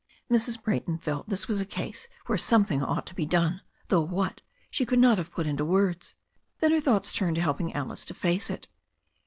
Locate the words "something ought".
2.35-3.05